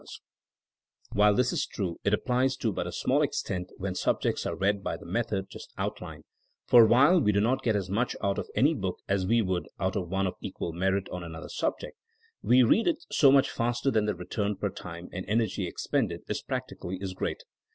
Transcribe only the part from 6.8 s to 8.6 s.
while we do not get as much out of